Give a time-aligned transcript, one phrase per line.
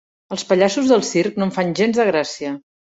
[0.35, 2.61] Els pallassos del circ no em fan gens de gràcia.